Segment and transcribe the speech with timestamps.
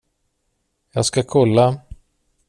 [0.91, 1.79] Jag ska kolla.